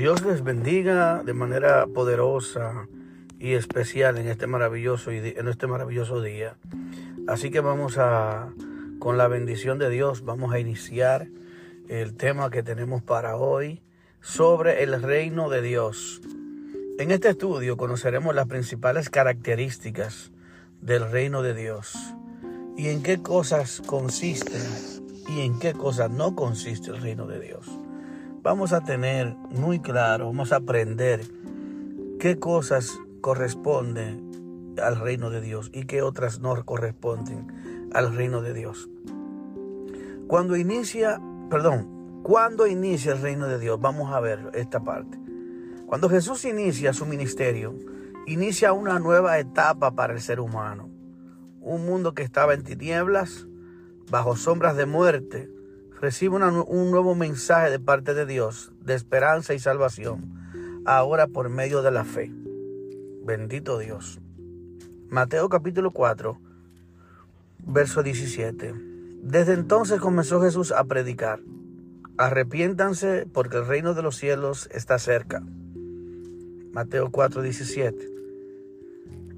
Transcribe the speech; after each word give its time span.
Dios 0.00 0.24
les 0.24 0.42
bendiga 0.42 1.22
de 1.22 1.34
manera 1.34 1.86
poderosa 1.86 2.88
y 3.38 3.52
especial 3.52 4.16
en 4.16 4.28
este 4.28 4.46
maravilloso, 4.46 5.10
en 5.10 5.46
este 5.46 5.66
maravilloso 5.66 6.22
día. 6.22 6.56
Así 7.28 7.50
que 7.50 7.60
vamos 7.60 7.98
a, 7.98 8.48
con 8.98 9.18
la 9.18 9.28
bendición 9.28 9.78
de 9.78 9.90
Dios, 9.90 10.24
vamos 10.24 10.54
a 10.54 10.58
iniciar 10.58 11.28
el 11.90 12.14
tema 12.14 12.50
que 12.50 12.62
tenemos 12.62 13.02
para 13.02 13.36
hoy 13.36 13.82
sobre 14.22 14.82
el 14.82 15.02
reino 15.02 15.50
de 15.50 15.60
Dios. 15.60 16.22
En 16.98 17.10
este 17.10 17.28
estudio 17.28 17.76
conoceremos 17.76 18.34
las 18.34 18.46
principales 18.46 19.10
características 19.10 20.32
del 20.80 21.10
reino 21.12 21.42
de 21.42 21.52
Dios 21.52 21.94
y 22.74 22.88
en 22.88 23.02
qué 23.02 23.20
cosas 23.20 23.82
consisten 23.84 24.62
y 25.28 25.42
en 25.42 25.58
qué 25.58 25.74
cosas 25.74 26.10
no 26.10 26.34
consiste 26.34 26.90
el 26.90 27.02
reino 27.02 27.26
de 27.26 27.38
Dios. 27.38 27.79
Vamos 28.42 28.72
a 28.72 28.80
tener 28.80 29.36
muy 29.50 29.80
claro, 29.80 30.24
vamos 30.24 30.52
a 30.52 30.56
aprender 30.56 31.20
qué 32.18 32.38
cosas 32.38 32.98
corresponden 33.20 34.74
al 34.82 34.98
reino 34.98 35.28
de 35.28 35.42
Dios 35.42 35.70
y 35.74 35.84
qué 35.84 36.00
otras 36.00 36.40
no 36.40 36.64
corresponden 36.64 37.90
al 37.92 38.16
reino 38.16 38.40
de 38.40 38.54
Dios. 38.54 38.88
Cuando 40.26 40.56
inicia, 40.56 41.20
perdón, 41.50 42.22
cuando 42.22 42.66
inicia 42.66 43.12
el 43.12 43.20
reino 43.20 43.46
de 43.46 43.58
Dios, 43.58 43.78
vamos 43.78 44.10
a 44.10 44.20
ver 44.20 44.50
esta 44.54 44.80
parte. 44.80 45.18
Cuando 45.84 46.08
Jesús 46.08 46.46
inicia 46.46 46.94
su 46.94 47.04
ministerio, 47.04 47.74
inicia 48.26 48.72
una 48.72 48.98
nueva 48.98 49.38
etapa 49.38 49.90
para 49.94 50.14
el 50.14 50.20
ser 50.22 50.40
humano. 50.40 50.88
Un 51.60 51.84
mundo 51.84 52.14
que 52.14 52.22
estaba 52.22 52.54
en 52.54 52.62
tinieblas, 52.62 53.46
bajo 54.10 54.34
sombras 54.34 54.76
de 54.76 54.86
muerte, 54.86 55.50
recibe 56.00 56.36
un 56.36 56.90
nuevo 56.90 57.14
mensaje 57.14 57.70
de 57.70 57.78
parte 57.78 58.14
de 58.14 58.24
Dios, 58.24 58.72
de 58.80 58.94
esperanza 58.94 59.52
y 59.52 59.58
salvación, 59.58 60.82
ahora 60.86 61.26
por 61.26 61.50
medio 61.50 61.82
de 61.82 61.90
la 61.90 62.04
fe. 62.04 62.32
Bendito 63.22 63.78
Dios. 63.78 64.18
Mateo 65.10 65.50
capítulo 65.50 65.90
4, 65.90 66.40
verso 67.66 68.02
17. 68.02 68.74
Desde 69.22 69.52
entonces 69.52 70.00
comenzó 70.00 70.40
Jesús 70.40 70.72
a 70.72 70.84
predicar. 70.84 71.40
Arrepiéntanse 72.16 73.26
porque 73.30 73.58
el 73.58 73.66
reino 73.66 73.92
de 73.92 74.02
los 74.02 74.16
cielos 74.16 74.70
está 74.72 74.98
cerca. 74.98 75.42
Mateo 76.72 77.10
4, 77.10 77.42
17. 77.42 78.08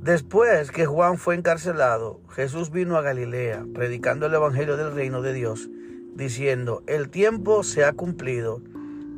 Después 0.00 0.70
que 0.70 0.86
Juan 0.86 1.18
fue 1.18 1.34
encarcelado, 1.34 2.20
Jesús 2.28 2.70
vino 2.70 2.96
a 2.96 3.02
Galilea, 3.02 3.64
predicando 3.74 4.26
el 4.26 4.34
Evangelio 4.34 4.76
del 4.76 4.94
reino 4.94 5.22
de 5.22 5.32
Dios, 5.32 5.68
diciendo, 6.14 6.82
el 6.86 7.08
tiempo 7.08 7.62
se 7.62 7.84
ha 7.84 7.92
cumplido 7.92 8.60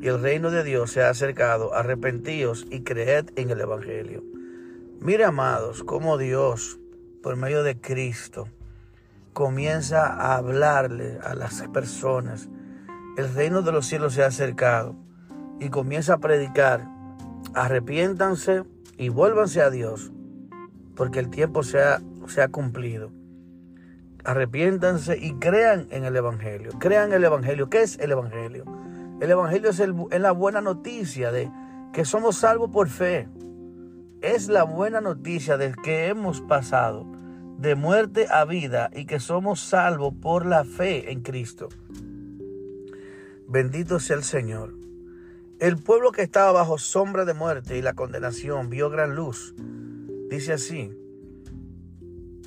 y 0.01 0.09
el 0.09 0.21
reino 0.21 0.51
de 0.51 0.65
Dios 0.65 0.93
se 0.93 1.03
ha 1.03 1.11
acercado, 1.11 1.75
arrepentíos 1.75 2.67
y 2.71 2.81
creed 2.81 3.31
en 3.37 3.51
el 3.51 3.61
Evangelio. 3.61 4.23
Mire, 5.01 5.25
amados, 5.25 5.83
cómo 5.83 6.19
Dios, 6.19 6.79
por 7.23 7.37
medio 7.37 7.63
de 7.63 7.81
Cristo, 7.81 8.49
comienza 9.33 10.07
a 10.07 10.37
hablarle 10.37 11.19
a 11.23 11.35
las 11.35 11.63
personas. 11.73 12.49
El 13.17 13.33
reino 13.35 13.63
de 13.63 13.73
los 13.73 13.87
cielos 13.87 14.15
se 14.15 14.23
ha 14.23 14.27
acercado 14.27 14.95
y 15.61 15.69
comienza 15.71 16.15
a 16.15 16.19
predicar 16.19 16.87
arrepiéntanse 17.55 18.65
y 18.97 19.09
vuélvanse 19.09 19.61
a 19.63 19.71
Dios, 19.71 20.13
porque 20.97 21.21
el 21.21 21.31
tiempo 21.31 21.63
se 21.63 21.81
ha, 21.81 22.01
se 22.27 22.43
ha 22.43 22.49
cumplido. 22.49 23.11
Arrepiéntanse 24.25 25.19
y 25.19 25.35
crean 25.35 25.87
en 25.91 26.05
el 26.05 26.17
Evangelio. 26.17 26.73
Crean 26.79 27.13
el 27.13 27.25
Evangelio. 27.25 27.69
¿Qué 27.69 27.83
es 27.83 27.99
el 27.99 28.13
Evangelio? 28.13 28.65
El 29.21 29.31
Evangelio 29.31 29.71
es, 29.71 29.81
el, 29.81 29.95
es 30.11 30.21
la 30.21 30.33
buena 30.33 30.61
noticia 30.61 31.31
de 31.31 31.51
que 31.93 32.05
somos 32.05 32.37
salvos 32.37 32.71
por 32.71 32.89
fe. 32.89 33.29
Es 34.23 34.49
la 34.49 34.65
buena 34.65 35.01
noticia 35.01 35.57
de 35.57 35.75
que 35.85 36.09
hemos 36.09 36.41
pasado 36.41 37.07
de 37.59 37.75
muerte 37.75 38.27
a 38.31 38.45
vida 38.45 38.91
y 38.95 39.07
que 39.07 39.21
somos 39.21 39.61
salvos 39.61 40.15
por 40.21 40.47
la 40.47 40.65
fe 40.65 41.13
en 41.13 41.21
Cristo. 41.23 41.69
Bendito 43.47 44.01
sea 44.01 44.17
el 44.17 44.25
Señor. 44.25 44.75
El 45.61 45.77
pueblo 45.79 46.13
que 46.13 46.23
estaba 46.23 46.53
bajo 46.53 46.79
sombra 46.79 47.25
de 47.25 47.35
muerte 47.35 47.79
y 47.79 47.83
la 47.83 47.95
condenación 47.95 48.71
vio 48.71 48.91
gran 48.91 49.15
luz. 49.15 49.55
Dice 50.29 50.55
así, 50.55 50.93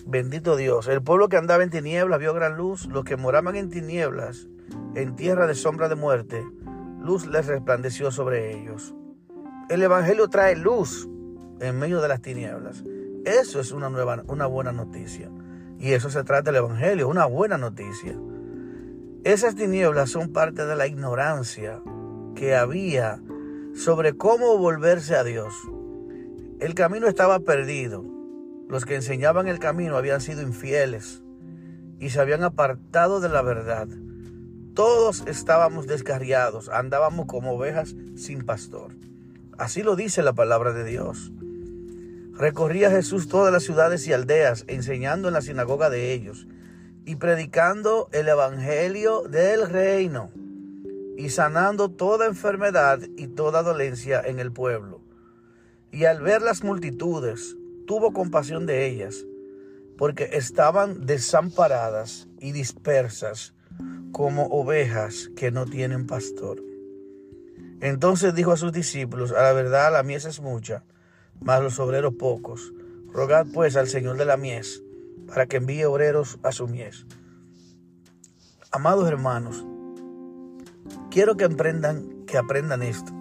bendito 0.08 0.56
Dios, 0.56 0.88
el 0.88 1.02
pueblo 1.02 1.28
que 1.28 1.38
andaba 1.38 1.64
en 1.64 1.70
tinieblas 1.70 2.20
vio 2.20 2.34
gran 2.34 2.56
luz, 2.58 2.88
los 2.88 3.04
que 3.04 3.18
moraban 3.18 3.56
en 3.56 3.70
tinieblas, 3.70 4.48
en 4.96 5.16
tierra 5.16 5.48
de 5.48 5.56
sombra 5.56 5.90
de 5.90 5.96
muerte, 5.96 6.44
luz 7.02 7.28
les 7.28 7.46
resplandeció 7.46 8.12
sobre 8.12 8.58
ellos. 8.58 8.96
El 9.70 9.84
Evangelio 9.84 10.30
trae 10.30 10.56
luz 10.56 11.10
en 11.60 11.78
medio 11.78 12.02
de 12.02 12.08
las 12.08 12.22
tinieblas. 12.22 12.84
Eso 13.26 13.60
es 13.60 13.72
una, 13.72 13.90
nueva, 13.90 14.24
una 14.28 14.46
buena 14.46 14.72
noticia. 14.72 15.30
Y 15.78 15.92
eso 15.92 16.10
se 16.10 16.24
trata 16.24 16.52
del 16.52 16.64
Evangelio, 16.64 17.10
una 17.10 17.26
buena 17.26 17.58
noticia. 17.58 18.18
Esas 19.24 19.56
tinieblas 19.56 20.10
son 20.10 20.32
parte 20.32 20.66
de 20.66 20.76
la 20.76 20.88
ignorancia 20.88 21.82
que 22.34 22.56
había 22.56 23.20
sobre 23.76 24.16
cómo 24.16 24.58
volverse 24.58 25.16
a 25.16 25.24
Dios. 25.24 25.54
El 26.60 26.74
camino 26.74 27.08
estaba 27.08 27.40
perdido. 27.40 28.17
Los 28.70 28.86
que 28.86 28.96
enseñaban 28.96 29.48
el 29.48 29.60
camino 29.60 29.96
habían 29.96 30.22
sido 30.22 30.42
infieles 30.42 31.22
y 32.00 32.10
se 32.10 32.20
habían 32.20 32.44
apartado 32.44 33.20
de 33.20 33.30
la 33.30 33.42
verdad. 33.42 33.88
Todos 34.74 35.24
estábamos 35.26 35.88
descarriados, 35.88 36.70
andábamos 36.70 37.26
como 37.26 37.54
ovejas 37.54 37.96
sin 38.16 38.46
pastor. 38.46 38.94
Así 39.58 39.84
lo 39.84 39.96
dice 39.96 40.22
la 40.22 40.34
palabra 40.34 40.74
de 40.74 40.84
Dios. 40.84 41.32
Recorría 42.34 42.92
Jesús 42.92 43.28
todas 43.28 43.52
las 43.52 43.64
ciudades 43.64 44.06
y 44.08 44.14
aldeas, 44.14 44.66
enseñando 44.68 45.30
en 45.30 45.34
la 45.34 45.42
sinagoga 45.42 45.90
de 45.90 46.14
ellos 46.14 46.48
y 47.06 47.16
predicando 47.16 48.10
el 48.12 48.28
evangelio 48.28 49.24
del 49.24 49.68
reino 49.68 50.30
y 51.18 51.30
sanando 51.30 51.90
toda 51.90 52.28
enfermedad 52.28 53.00
y 53.16 53.28
toda 53.28 53.64
dolencia 53.64 54.22
en 54.24 54.40
el 54.40 54.52
pueblo. 54.52 55.02
Y 55.92 56.06
al 56.06 56.22
ver 56.22 56.44
las 56.44 56.64
multitudes, 56.64 57.58
tuvo 57.88 58.14
compasión 58.14 58.68
de 58.68 58.86
ellas, 58.86 59.26
porque 59.98 60.30
estaban 60.34 61.08
desamparadas 61.08 62.28
y 62.40 62.52
dispersas 62.52 63.56
como 64.12 64.46
ovejas 64.48 65.32
que 65.36 65.50
no 65.50 65.66
tienen 65.66 66.06
pastor. 66.06 66.62
Entonces 67.82 68.36
dijo 68.36 68.52
a 68.52 68.58
sus 68.58 68.72
discípulos, 68.72 69.32
a 69.32 69.42
la 69.42 69.54
verdad 69.54 69.92
la 69.92 70.04
mies 70.04 70.26
es 70.26 70.42
mucha, 70.42 70.84
mas 71.40 71.64
los 71.64 71.80
obreros 71.80 72.14
pocos. 72.14 72.74
Rogad 73.12 73.48
pues 73.52 73.76
al 73.76 73.88
Señor 73.88 74.18
de 74.18 74.26
la 74.26 74.38
mies, 74.38 74.84
para 75.28 75.48
que 75.48 75.58
envíe 75.58 75.86
obreros 75.86 76.38
a 76.44 76.52
su 76.52 76.68
mies. 76.68 77.08
Amados 78.72 79.08
hermanos, 79.08 79.66
quiero 81.10 81.38
que 81.38 81.46
aprendan, 81.46 82.26
que 82.26 82.38
aprendan 82.38 82.84
esto. 82.84 83.14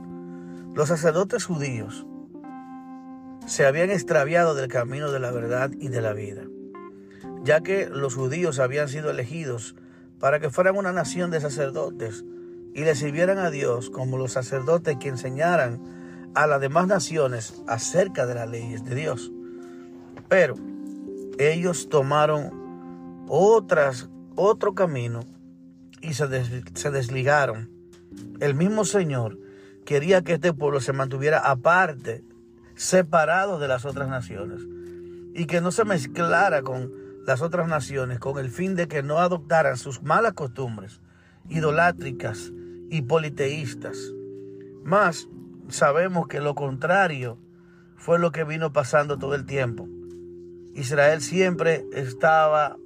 Los 0.75 0.89
sacerdotes 0.89 1.45
judíos 1.45 2.07
se 3.47 3.65
habían 3.65 3.91
extraviado 3.91 4.55
del 4.55 4.69
camino 4.69 5.11
de 5.11 5.21
la 5.21 5.31
verdad 5.31 5.71
y 5.79 5.89
de 5.89 6.01
la 6.03 6.13
vida, 6.13 6.43
ya 7.43 7.63
que 7.63 7.89
los 7.89 8.15
judíos 8.15 8.59
habían 8.59 8.89
sido 8.89 9.11
elegidos 9.11 9.77
para 10.19 10.41
que 10.41 10.51
fueran 10.51 10.77
una 10.77 10.93
nación 10.93 11.31
de 11.31 11.41
sacerdotes 11.41 12.25
y 12.75 12.85
le 12.85 12.95
sirvieran 12.95 13.39
a 13.39 13.51
Dios 13.51 13.89
como 13.89 14.19
los 14.19 14.33
sacerdotes 14.33 14.97
que 14.99 15.09
enseñaran 15.09 15.83
a 16.35 16.47
las 16.47 16.61
demás 16.61 16.87
naciones 16.87 17.63
acerca 17.67 18.27
de 18.27 18.35
las 18.35 18.51
leyes 18.51 18.85
de 18.85 18.95
Dios. 18.95 19.33
Pero 20.29 20.57
ellos 21.39 21.89
tomaron 21.89 23.25
otras, 23.29 24.09
otro 24.35 24.75
camino 24.75 25.21
y 26.03 26.13
se, 26.15 26.27
se 26.75 26.91
desligaron 26.91 27.77
el 28.41 28.55
mismo 28.55 28.85
Señor 28.85 29.39
quería 29.85 30.23
que 30.23 30.35
este 30.35 30.53
pueblo 30.53 30.81
se 30.81 30.93
mantuviera 30.93 31.39
aparte, 31.39 32.25
separado 32.77 33.59
de 33.59 33.69
las 33.69 33.85
otras 33.85 34.09
naciones, 34.09 34.63
y 35.35 35.47
que 35.47 35.61
no 35.61 35.73
se 35.73 35.85
mezclara 35.85 36.63
con 36.63 36.93
las 37.27 37.43
otras 37.43 37.67
naciones 37.67 38.21
con 38.21 38.39
el 38.39 38.51
fin 38.51 38.77
de 38.77 38.87
que 38.87 39.03
no 39.03 39.19
adoptaran 39.19 39.77
sus 39.77 40.03
malas 40.03 40.35
costumbres 40.35 41.01
idolátricas 41.49 42.53
y 42.89 43.03
politeístas. 43.03 43.99
Más 44.85 45.29
sabemos 45.69 46.29
que 46.29 46.41
lo 46.41 46.55
contrario 46.55 47.39
fue 47.97 48.19
lo 48.19 48.31
que 48.31 48.45
vino 48.45 48.73
pasando 48.73 49.19
todo 49.19 49.35
el 49.35 49.45
tiempo. 49.45 49.89
Israel 50.75 51.21
siempre 51.21 51.85
estaba 51.93 52.77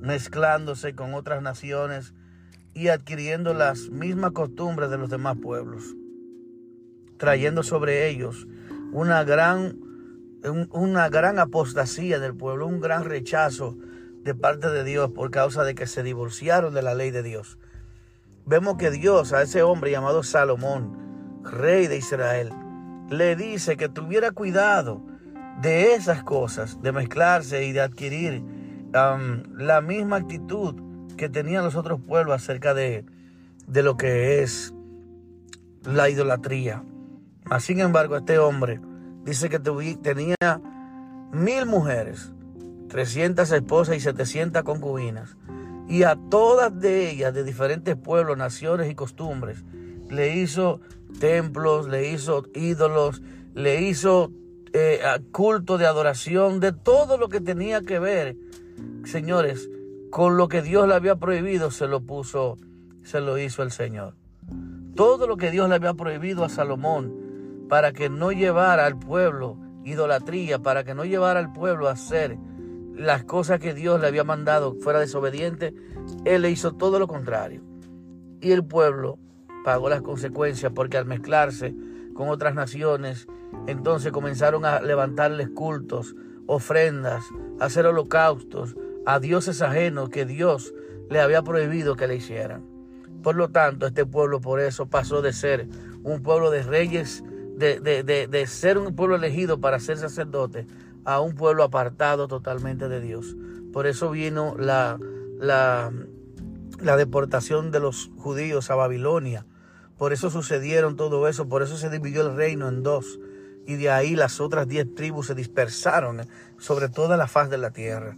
mezclándose 0.00 0.94
con 0.94 1.14
otras 1.14 1.42
naciones 1.42 2.14
y 2.74 2.88
adquiriendo 2.88 3.54
las 3.54 3.88
mismas 3.88 4.32
costumbres 4.32 4.90
de 4.90 4.98
los 4.98 5.10
demás 5.10 5.36
pueblos, 5.42 5.96
trayendo 7.16 7.64
sobre 7.64 8.08
ellos 8.08 8.46
una 8.92 9.24
gran, 9.24 9.78
una 10.70 11.08
gran 11.08 11.38
apostasía 11.38 12.18
del 12.18 12.34
pueblo, 12.34 12.66
un 12.66 12.80
gran 12.80 13.04
rechazo 13.04 13.76
de 14.22 14.34
parte 14.34 14.68
de 14.70 14.84
Dios 14.84 15.10
por 15.12 15.30
causa 15.30 15.64
de 15.64 15.74
que 15.74 15.86
se 15.86 16.02
divorciaron 16.02 16.74
de 16.74 16.82
la 16.82 16.94
ley 16.94 17.10
de 17.10 17.22
Dios. 17.22 17.58
Vemos 18.46 18.76
que 18.76 18.90
Dios 18.90 19.32
a 19.32 19.42
ese 19.42 19.62
hombre 19.62 19.90
llamado 19.90 20.22
Salomón 20.22 21.08
rey 21.42 21.86
de 21.86 21.96
Israel, 21.96 22.52
le 23.10 23.36
dice 23.36 23.76
que 23.76 23.88
tuviera 23.88 24.30
cuidado 24.32 25.02
de 25.60 25.94
esas 25.94 26.22
cosas, 26.22 26.80
de 26.82 26.92
mezclarse 26.92 27.64
y 27.64 27.72
de 27.72 27.80
adquirir 27.80 28.42
la 28.92 29.80
misma 29.80 30.16
actitud 30.16 30.74
que 31.16 31.28
tenían 31.28 31.64
los 31.64 31.74
otros 31.74 32.00
pueblos 32.00 32.34
acerca 32.34 32.74
de, 32.74 33.04
de 33.66 33.82
lo 33.82 33.96
que 33.96 34.42
es 34.42 34.72
la 35.84 36.08
idolatría. 36.08 36.82
Sin 37.60 37.80
embargo, 37.80 38.16
este 38.16 38.38
hombre 38.38 38.80
dice 39.24 39.48
que 39.48 39.58
tenía 39.58 40.60
mil 41.32 41.66
mujeres, 41.66 42.32
300 42.88 43.50
esposas 43.52 43.96
y 43.96 44.00
700 44.00 44.62
concubinas. 44.62 45.36
Y 45.88 46.02
a 46.02 46.18
todas 46.30 46.78
de 46.78 47.10
ellas, 47.10 47.32
de 47.32 47.44
diferentes 47.44 47.96
pueblos, 47.96 48.36
naciones 48.36 48.90
y 48.90 48.94
costumbres, 48.94 49.64
le 50.10 50.36
hizo 50.36 50.80
templos, 51.18 51.88
le 51.88 52.10
hizo 52.10 52.44
ídolos, 52.54 53.22
le 53.54 53.82
hizo 53.82 54.30
eh, 54.72 55.00
culto 55.32 55.78
de 55.78 55.86
adoración, 55.86 56.60
de 56.60 56.72
todo 56.72 57.16
lo 57.16 57.28
que 57.28 57.40
tenía 57.40 57.80
que 57.80 57.98
ver, 57.98 58.36
señores, 59.04 59.70
con 60.10 60.36
lo 60.36 60.48
que 60.48 60.60
Dios 60.60 60.86
le 60.86 60.94
había 60.94 61.16
prohibido, 61.16 61.70
se 61.70 61.86
lo 61.86 62.02
puso, 62.02 62.58
se 63.02 63.20
lo 63.20 63.38
hizo 63.38 63.62
el 63.62 63.70
Señor. 63.70 64.14
Todo 64.94 65.26
lo 65.26 65.36
que 65.36 65.50
Dios 65.50 65.68
le 65.68 65.76
había 65.76 65.94
prohibido 65.94 66.44
a 66.44 66.48
Salomón 66.48 67.27
para 67.68 67.92
que 67.92 68.08
no 68.08 68.32
llevara 68.32 68.86
al 68.86 68.98
pueblo 68.98 69.58
idolatría, 69.84 70.58
para 70.58 70.84
que 70.84 70.94
no 70.94 71.04
llevara 71.04 71.40
al 71.40 71.52
pueblo 71.52 71.88
a 71.88 71.92
hacer 71.92 72.38
las 72.94 73.24
cosas 73.24 73.60
que 73.60 73.74
Dios 73.74 74.00
le 74.00 74.08
había 74.08 74.24
mandado, 74.24 74.74
fuera 74.80 74.98
desobediente, 74.98 75.74
él 76.24 76.42
le 76.42 76.50
hizo 76.50 76.72
todo 76.72 76.98
lo 76.98 77.06
contrario. 77.06 77.62
Y 78.40 78.52
el 78.52 78.64
pueblo 78.64 79.18
pagó 79.64 79.88
las 79.88 80.02
consecuencias 80.02 80.72
porque 80.74 80.96
al 80.96 81.06
mezclarse 81.06 81.74
con 82.14 82.28
otras 82.28 82.54
naciones, 82.54 83.28
entonces 83.66 84.12
comenzaron 84.12 84.64
a 84.64 84.80
levantarles 84.80 85.48
cultos, 85.50 86.16
ofrendas, 86.46 87.24
hacer 87.60 87.86
holocaustos 87.86 88.76
a 89.06 89.20
dioses 89.20 89.62
ajenos 89.62 90.08
que 90.08 90.26
Dios 90.26 90.74
le 91.08 91.20
había 91.20 91.42
prohibido 91.42 91.96
que 91.96 92.08
le 92.08 92.16
hicieran. 92.16 92.64
Por 93.22 93.36
lo 93.36 93.50
tanto, 93.50 93.86
este 93.86 94.04
pueblo 94.04 94.40
por 94.40 94.60
eso 94.60 94.86
pasó 94.86 95.22
de 95.22 95.32
ser 95.32 95.68
un 96.02 96.22
pueblo 96.22 96.50
de 96.50 96.62
reyes, 96.62 97.24
de, 97.58 98.28
de 98.30 98.46
ser 98.46 98.78
un 98.78 98.94
pueblo 98.94 99.16
elegido 99.16 99.60
para 99.60 99.80
ser 99.80 99.98
sacerdote, 99.98 100.66
a 101.04 101.20
un 101.20 101.34
pueblo 101.34 101.64
apartado 101.64 102.28
totalmente 102.28 102.88
de 102.88 103.00
Dios. 103.00 103.36
Por 103.72 103.86
eso 103.86 104.10
vino 104.10 104.56
la, 104.58 104.98
la, 105.38 105.92
la 106.80 106.96
deportación 106.96 107.70
de 107.70 107.80
los 107.80 108.10
judíos 108.16 108.70
a 108.70 108.74
Babilonia. 108.74 109.46
Por 109.96 110.12
eso 110.12 110.30
sucedieron 110.30 110.96
todo 110.96 111.26
eso, 111.28 111.48
por 111.48 111.62
eso 111.62 111.76
se 111.76 111.90
dividió 111.90 112.22
el 112.22 112.36
reino 112.36 112.68
en 112.68 112.82
dos. 112.82 113.18
Y 113.66 113.76
de 113.76 113.90
ahí 113.90 114.16
las 114.16 114.40
otras 114.40 114.68
diez 114.68 114.94
tribus 114.94 115.26
se 115.26 115.34
dispersaron 115.34 116.22
sobre 116.58 116.88
toda 116.88 117.16
la 117.16 117.26
faz 117.26 117.50
de 117.50 117.58
la 117.58 117.70
tierra. 117.70 118.16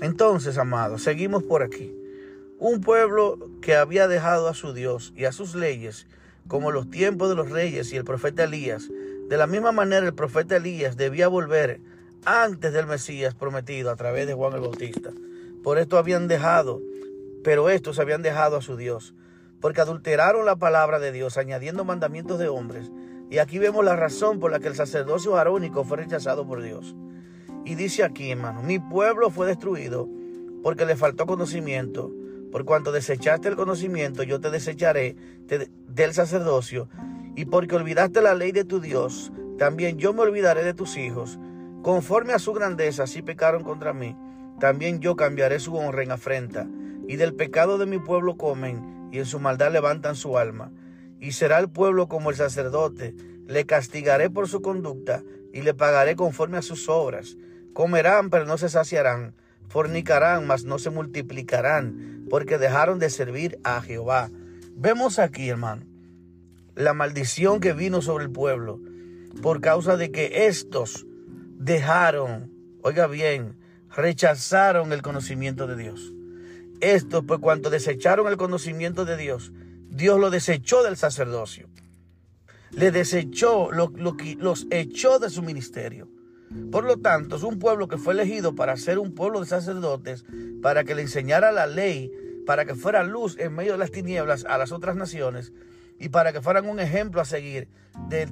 Entonces, 0.00 0.58
amados, 0.58 1.02
seguimos 1.02 1.42
por 1.44 1.62
aquí. 1.62 1.94
Un 2.58 2.80
pueblo 2.80 3.38
que 3.62 3.76
había 3.76 4.08
dejado 4.08 4.48
a 4.48 4.54
su 4.54 4.72
Dios 4.72 5.12
y 5.16 5.24
a 5.24 5.32
sus 5.32 5.54
leyes, 5.54 6.06
como 6.48 6.70
los 6.70 6.90
tiempos 6.90 7.28
de 7.28 7.34
los 7.34 7.50
reyes 7.50 7.92
y 7.92 7.96
el 7.96 8.04
profeta 8.04 8.44
Elías. 8.44 8.88
De 9.28 9.36
la 9.36 9.46
misma 9.46 9.72
manera, 9.72 10.06
el 10.06 10.14
profeta 10.14 10.56
Elías 10.56 10.96
debía 10.96 11.28
volver 11.28 11.80
antes 12.24 12.72
del 12.72 12.86
Mesías 12.86 13.34
prometido 13.34 13.90
a 13.90 13.96
través 13.96 14.26
de 14.26 14.34
Juan 14.34 14.54
el 14.54 14.60
Bautista. 14.60 15.10
Por 15.62 15.78
esto 15.78 15.98
habían 15.98 16.28
dejado, 16.28 16.80
pero 17.42 17.70
estos 17.70 17.98
habían 17.98 18.22
dejado 18.22 18.56
a 18.56 18.62
su 18.62 18.76
Dios, 18.76 19.14
porque 19.60 19.80
adulteraron 19.80 20.44
la 20.46 20.56
palabra 20.56 20.98
de 20.98 21.12
Dios, 21.12 21.38
añadiendo 21.38 21.84
mandamientos 21.84 22.38
de 22.38 22.48
hombres. 22.48 22.90
Y 23.30 23.38
aquí 23.38 23.58
vemos 23.58 23.84
la 23.84 23.96
razón 23.96 24.38
por 24.38 24.50
la 24.50 24.60
que 24.60 24.68
el 24.68 24.74
sacerdocio 24.74 25.36
arónico 25.36 25.84
fue 25.84 25.98
rechazado 25.98 26.46
por 26.46 26.62
Dios. 26.62 26.94
Y 27.64 27.74
dice 27.74 28.04
aquí, 28.04 28.30
hermano, 28.30 28.62
mi 28.62 28.78
pueblo 28.78 29.30
fue 29.30 29.46
destruido 29.48 30.08
porque 30.62 30.86
le 30.86 30.96
faltó 30.96 31.26
conocimiento. 31.26 32.12
Por 32.50 32.64
cuanto 32.64 32.92
desechaste 32.92 33.48
el 33.48 33.56
conocimiento, 33.56 34.22
yo 34.22 34.40
te 34.40 34.50
desecharé 34.50 35.16
del 35.88 36.14
sacerdocio. 36.14 36.88
Y 37.34 37.44
porque 37.44 37.76
olvidaste 37.76 38.22
la 38.22 38.34
ley 38.34 38.52
de 38.52 38.64
tu 38.64 38.80
Dios, 38.80 39.32
también 39.58 39.98
yo 39.98 40.12
me 40.12 40.22
olvidaré 40.22 40.64
de 40.64 40.74
tus 40.74 40.96
hijos. 40.96 41.38
Conforme 41.82 42.32
a 42.32 42.38
su 42.38 42.52
grandeza, 42.52 43.04
así 43.04 43.22
pecaron 43.22 43.62
contra 43.62 43.92
mí 43.92 44.16
también 44.58 45.00
yo 45.00 45.16
cambiaré 45.16 45.60
su 45.60 45.76
honra 45.76 46.02
en 46.02 46.12
afrenta, 46.12 46.66
y 47.06 47.16
del 47.16 47.34
pecado 47.34 47.76
de 47.78 47.86
mi 47.86 47.98
pueblo 47.98 48.36
comen, 48.36 49.08
y 49.12 49.18
en 49.18 49.26
su 49.26 49.38
maldad 49.38 49.70
levantan 49.70 50.16
su 50.16 50.38
alma. 50.38 50.72
Y 51.20 51.32
será 51.32 51.58
el 51.58 51.68
pueblo 51.68 52.08
como 52.08 52.30
el 52.30 52.36
sacerdote, 52.36 53.14
le 53.46 53.66
castigaré 53.66 54.30
por 54.30 54.48
su 54.48 54.62
conducta, 54.62 55.22
y 55.52 55.62
le 55.62 55.74
pagaré 55.74 56.16
conforme 56.16 56.56
a 56.56 56.62
sus 56.62 56.88
obras. 56.88 57.36
Comerán, 57.72 58.30
pero 58.30 58.46
no 58.46 58.56
se 58.56 58.68
saciarán, 58.68 59.34
fornicarán, 59.68 60.46
mas 60.46 60.64
no 60.64 60.78
se 60.78 60.90
multiplicarán, 60.90 62.26
porque 62.30 62.58
dejaron 62.58 62.98
de 62.98 63.10
servir 63.10 63.58
a 63.64 63.80
Jehová. 63.80 64.30
Vemos 64.74 65.18
aquí, 65.18 65.48
hermano, 65.48 65.86
la 66.74 66.92
maldición 66.92 67.60
que 67.60 67.72
vino 67.72 68.02
sobre 68.02 68.24
el 68.24 68.30
pueblo, 68.30 68.80
por 69.42 69.60
causa 69.60 69.96
de 69.96 70.10
que 70.10 70.46
estos 70.46 71.06
dejaron, 71.58 72.52
oiga 72.82 73.06
bien, 73.06 73.58
rechazaron 73.94 74.92
el 74.92 75.02
conocimiento 75.02 75.66
de 75.66 75.76
Dios. 75.76 76.12
Esto, 76.80 77.22
pues 77.22 77.40
cuando 77.40 77.70
desecharon 77.70 78.28
el 78.28 78.36
conocimiento 78.36 79.04
de 79.04 79.16
Dios, 79.16 79.52
Dios 79.88 80.20
lo 80.20 80.30
desechó 80.30 80.82
del 80.82 80.96
sacerdocio. 80.96 81.68
Le 82.70 82.90
desechó, 82.90 83.70
lo, 83.72 83.92
los 83.96 84.66
echó 84.70 85.18
de 85.18 85.30
su 85.30 85.42
ministerio. 85.42 86.08
Por 86.70 86.84
lo 86.84 86.98
tanto, 86.98 87.36
es 87.36 87.42
un 87.42 87.58
pueblo 87.58 87.88
que 87.88 87.98
fue 87.98 88.14
elegido 88.14 88.54
para 88.54 88.76
ser 88.76 88.98
un 88.98 89.14
pueblo 89.14 89.40
de 89.40 89.46
sacerdotes, 89.46 90.24
para 90.62 90.84
que 90.84 90.94
le 90.94 91.02
enseñara 91.02 91.52
la 91.52 91.66
ley, 91.66 92.12
para 92.46 92.64
que 92.64 92.74
fuera 92.74 93.02
luz 93.02 93.36
en 93.38 93.54
medio 93.54 93.72
de 93.72 93.78
las 93.78 93.90
tinieblas 93.90 94.44
a 94.48 94.56
las 94.58 94.72
otras 94.72 94.96
naciones 94.96 95.52
y 95.98 96.10
para 96.10 96.32
que 96.32 96.40
fueran 96.40 96.68
un 96.68 96.78
ejemplo 96.78 97.20
a 97.20 97.24
seguir 97.24 97.68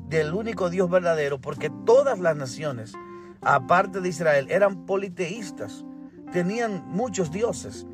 del 0.09 0.35
único 0.35 0.71
Dios 0.71 0.91
verdadero, 0.91 1.41
porque 1.41 1.71
todas 1.85 2.21
las 2.21 2.37
naciones 2.37 2.95
aparte 3.45 4.01
de 4.01 4.09
Israel, 4.09 4.47
eran 4.51 4.87
politeístas, 4.87 5.85
tenían 6.33 6.85
muchos 6.89 7.31
dioses, 7.31 7.87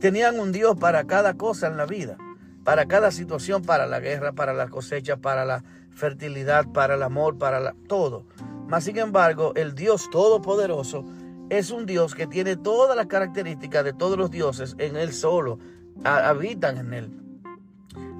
tenían 0.00 0.38
un 0.38 0.52
Dios 0.52 0.76
para 0.76 1.04
cada 1.04 1.34
cosa 1.34 1.68
en 1.68 1.76
la 1.76 1.86
vida, 1.86 2.16
para 2.64 2.86
cada 2.86 3.10
situación, 3.10 3.62
para 3.62 3.86
la 3.86 4.00
guerra, 4.00 4.32
para 4.32 4.52
la 4.52 4.68
cosecha, 4.68 5.16
para 5.16 5.44
la 5.44 5.62
fertilidad, 5.90 6.66
para 6.72 6.94
el 6.94 7.02
amor, 7.02 7.38
para 7.38 7.74
todo. 7.86 8.24
Mas 8.66 8.84
sin 8.84 8.98
embargo, 8.98 9.52
el 9.54 9.74
Dios 9.74 10.10
Todopoderoso 10.10 11.04
es 11.50 11.70
un 11.70 11.86
Dios 11.86 12.14
que 12.14 12.26
tiene 12.26 12.56
todas 12.56 12.96
las 12.96 13.06
características 13.06 13.84
de 13.84 13.92
todos 13.92 14.18
los 14.18 14.30
dioses 14.30 14.74
en 14.78 14.96
Él 14.96 15.12
solo, 15.12 15.58
habitan 16.04 16.78
en 16.78 16.92
Él. 16.92 17.10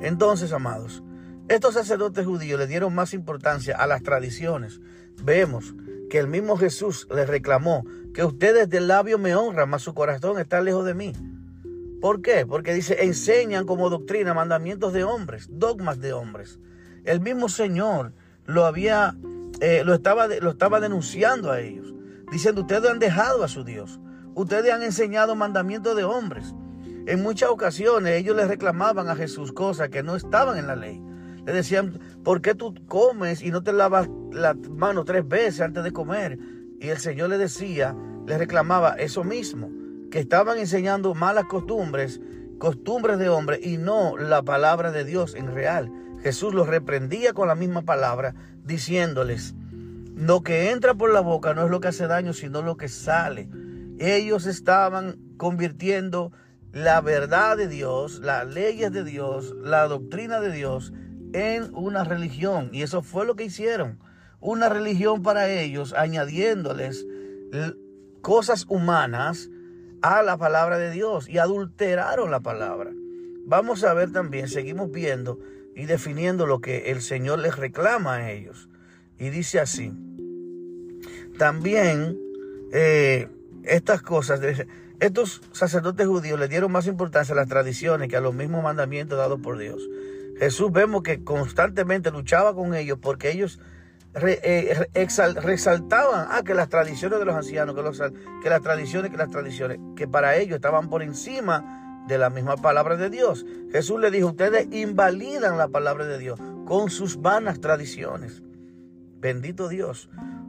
Entonces, 0.01 0.53
amados, 0.53 1.03
estos 1.49 1.75
sacerdotes 1.75 2.27
judíos 2.27 2.59
le 2.59 2.67
dieron 2.67 2.95
más 2.95 3.15
importancia 3.15 3.77
a 3.77 3.87
las 3.87 4.03
tradiciones. 4.03 4.81
Vemos 5.23 5.75
que 6.11 6.19
el 6.19 6.29
mismo 6.29 6.57
Jesús 6.57 7.07
les 7.15 7.29
reclamó 7.29 7.85
que 8.15 8.25
ustedes 8.25 8.69
del 8.69 8.89
labio 8.89 9.19
me 9.19 9.35
honran, 9.35 9.69
mas 9.69 9.83
su 9.83 9.95
corazón 9.95 10.39
está 10.39 10.61
lejos 10.61 10.85
de 10.85 10.95
mí. 10.95 11.13
¿Por 12.01 12.23
qué? 12.23 12.47
Porque 12.47 12.75
dice, 12.75 13.05
enseñan 13.05 13.67
como 13.67 13.91
doctrina 13.91 14.35
mandamientos 14.35 14.93
de 14.93 15.05
hombres, 15.05 15.49
dogmas 15.51 16.01
de 16.01 16.13
hombres. 16.13 16.59
El 17.05 17.21
mismo 17.21 17.49
Señor 17.49 18.13
lo 18.45 18.65
había, 18.65 19.17
eh, 19.61 19.83
lo, 19.85 19.95
estaba, 19.95 20.29
lo 20.29 20.51
estaba 20.51 20.81
denunciando 20.81 21.51
a 21.51 21.61
ellos, 21.61 21.95
diciendo, 22.31 22.63
ustedes 22.63 22.91
han 22.91 22.99
dejado 22.99 23.43
a 23.43 23.49
su 23.49 23.65
Dios, 23.65 24.01
ustedes 24.35 24.73
han 24.73 24.83
enseñado 24.83 25.35
mandamientos 25.35 25.97
de 25.97 26.05
hombres. 26.05 26.55
En 27.07 27.23
muchas 27.23 27.51
ocasiones 27.51 28.15
ellos 28.15 28.37
les 28.37 28.49
reclamaban 28.49 29.09
a 29.09 29.17
Jesús 29.17 29.53
cosas 29.53 29.89
que 29.91 30.03
no 30.03 30.17
estaban 30.17 30.59
en 30.59 30.67
la 30.67 30.77
ley. 30.77 31.01
Le 31.47 31.53
decían, 31.53 32.01
¿por 32.25 32.43
qué 32.43 32.55
tú 32.55 32.75
comes 32.87 33.43
y 33.43 33.53
no 33.53 33.63
te 33.63 33.73
lavas 33.73 34.09
las 34.33 34.57
manos 34.69 35.05
tres 35.05 35.27
veces 35.27 35.61
antes 35.61 35.85
de 35.85 35.93
comer? 35.93 36.39
Y 36.81 36.89
el 36.89 36.99
Señor 36.99 37.31
le 37.31 37.39
decía, 37.39 37.95
le 38.27 38.37
reclamaba 38.37 38.95
eso 38.95 39.23
mismo, 39.23 39.71
que 40.11 40.19
estaban 40.19 40.59
enseñando 40.59 41.15
malas 41.15 41.45
costumbres, 41.45 42.21
costumbres 42.59 43.19
de 43.19 43.29
hombre 43.29 43.61
y 43.63 43.77
no 43.77 44.17
la 44.17 44.43
palabra 44.43 44.91
de 44.91 45.05
Dios 45.05 45.37
en 45.37 45.55
real. 45.55 45.93
Jesús 46.23 46.53
los 46.53 46.67
reprendía 46.67 47.33
con 47.33 47.47
la 47.47 47.55
misma 47.55 47.83
palabra, 47.83 48.35
diciéndoles, 48.67 49.55
lo 50.17 50.43
que 50.43 50.71
entra 50.71 50.95
por 50.95 51.13
la 51.13 51.21
boca 51.21 51.55
no 51.55 51.65
es 51.65 51.71
lo 51.71 51.81
que 51.81 51.89
hace 51.89 52.07
daño, 52.07 52.33
sino 52.33 52.63
lo 52.63 52.77
que 52.77 52.89
sale. 52.89 53.49
Ellos 53.99 54.47
estaban 54.47 55.19
convirtiendo 55.37 56.33
la 56.73 57.01
verdad 57.01 57.57
de 57.57 57.69
Dios, 57.69 58.21
las 58.21 58.47
leyes 58.47 58.93
de 58.93 59.05
Dios, 59.05 59.55
la 59.63 59.87
doctrina 59.89 60.41
de 60.41 60.53
Dios 60.53 60.93
en 61.33 61.75
una 61.75 62.05
religión. 62.05 62.71
Y 62.73 62.83
eso 62.83 63.03
fue 63.03 63.27
lo 63.27 63.37
que 63.37 63.45
hicieron. 63.45 63.99
Una 64.41 64.69
religión 64.69 65.23
para 65.23 65.49
ellos, 65.49 65.95
añadiéndoles 65.95 67.07
cosas 68.23 68.67
humanas 68.69 69.51
a 70.03 70.23
la 70.23 70.37
palabra 70.37 70.79
de 70.79 70.91
Dios 70.91 71.29
y 71.29 71.39
adulteraron 71.39 72.31
la 72.31 72.41
palabra. 72.41 72.91
Vamos 73.47 73.85
a 73.85 73.95
ver 73.95 74.13
también, 74.13 74.49
seguimos 74.49 74.91
viendo 74.91 75.39
y 75.77 75.85
definiendo 75.85 76.47
lo 76.47 76.61
que 76.61 76.91
el 76.91 77.03
Señor 77.03 77.39
les 77.39 77.57
reclama 77.57 78.15
a 78.15 78.31
ellos. 78.33 78.71
Y 79.19 79.29
dice 79.29 79.61
así, 79.61 79.93
también 81.39 82.19
eh, 82.73 83.29
estas 83.63 84.01
cosas, 84.01 84.41
estos 85.01 85.43
sacerdotes 85.53 86.07
judíos 86.07 86.41
le 86.41 86.49
dieron 86.49 86.73
más 86.73 86.87
importancia 86.87 87.35
a 87.35 87.37
las 87.37 87.49
tradiciones 87.49 88.09
que 88.09 88.17
a 88.17 88.23
los 88.23 88.35
mismos 88.35 88.65
mandamientos 88.65 89.19
dados 89.19 89.39
por 89.41 89.59
Dios. 89.59 89.87
Jesús 90.39 90.73
vemos 90.73 91.03
que 91.03 91.23
constantemente 91.23 92.11
luchaba 92.11 92.55
con 92.55 92.75
ellos 92.75 92.99
porque 93.01 93.31
ellos 93.31 93.61
eh, 94.15 94.89
resaltaban 95.43 96.29
ah, 96.31 96.43
que 96.43 96.55
las 96.55 96.71
tradiciones 96.71 97.19
de 97.19 97.27
los 97.27 97.35
ancianos, 97.35 97.75
que, 97.75 98.13
que 98.43 98.49
las 98.49 98.63
tradiciones, 98.63 99.11
que 99.11 99.17
las 99.19 99.31
tradiciones, 99.31 99.79
que 99.95 100.09
para 100.09 100.37
ellos 100.37 100.57
estaban 100.57 100.89
por 100.89 101.03
encima 101.03 101.86
de 102.07 102.19
la 102.19 102.31
misma 102.31 102.57
palabra 102.57 102.97
de 102.97 103.11
Dios. 103.11 103.45
Jesús 103.73 104.01
le 104.01 104.11
dijo, 104.11 104.29
ustedes 104.29 104.69
invalidan 104.73 105.59
la 105.59 105.69
palabra 105.69 106.07
de 106.07 106.19
Dios 106.19 106.41
con 106.65 106.91
sus 106.91 107.21
vanas 107.21 107.61
tradiciones. 107.61 108.43
Bendito 109.21 109.69
Dios. 109.69 110.09